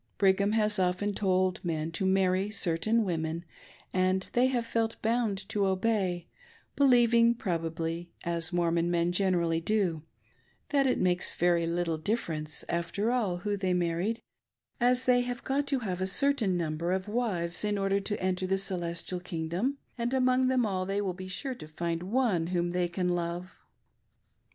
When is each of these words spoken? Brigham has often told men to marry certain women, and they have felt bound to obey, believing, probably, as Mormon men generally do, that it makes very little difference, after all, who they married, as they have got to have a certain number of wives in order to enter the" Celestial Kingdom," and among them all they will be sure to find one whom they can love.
Brigham 0.17 0.53
has 0.53 0.79
often 0.79 1.13
told 1.13 1.63
men 1.63 1.91
to 1.91 2.07
marry 2.07 2.49
certain 2.49 3.05
women, 3.05 3.45
and 3.93 4.31
they 4.33 4.47
have 4.47 4.65
felt 4.65 4.99
bound 5.03 5.47
to 5.49 5.67
obey, 5.67 6.25
believing, 6.75 7.35
probably, 7.35 8.09
as 8.23 8.51
Mormon 8.51 8.89
men 8.89 9.11
generally 9.11 9.61
do, 9.61 10.01
that 10.69 10.87
it 10.87 10.97
makes 10.99 11.35
very 11.35 11.67
little 11.67 11.99
difference, 11.99 12.65
after 12.67 13.11
all, 13.11 13.37
who 13.37 13.55
they 13.55 13.75
married, 13.75 14.23
as 14.79 15.05
they 15.05 15.21
have 15.21 15.43
got 15.43 15.67
to 15.67 15.77
have 15.77 16.01
a 16.01 16.07
certain 16.07 16.57
number 16.57 16.91
of 16.93 17.07
wives 17.07 17.63
in 17.63 17.77
order 17.77 17.99
to 17.99 18.19
enter 18.19 18.47
the" 18.47 18.57
Celestial 18.71 19.19
Kingdom," 19.19 19.77
and 19.99 20.15
among 20.15 20.47
them 20.47 20.65
all 20.65 20.83
they 20.83 20.99
will 20.99 21.13
be 21.13 21.27
sure 21.27 21.53
to 21.53 21.67
find 21.67 22.01
one 22.01 22.47
whom 22.47 22.71
they 22.71 22.87
can 22.87 23.07
love. 23.09 23.55